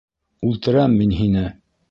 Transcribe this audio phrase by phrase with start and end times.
[0.47, 1.47] Үлтерәм мин һине!